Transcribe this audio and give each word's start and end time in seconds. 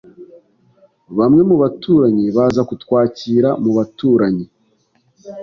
Bamwe 1.17 1.41
mu 1.49 1.55
baturanyi 1.61 2.25
baza 2.35 2.61
kutwakira 2.69 3.49
mu 3.63 3.71
baturanyi. 3.77 4.45